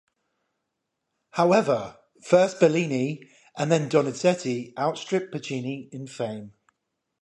[1.33, 6.53] However, first Bellini and then Donizetti outstripped Pacini in fame.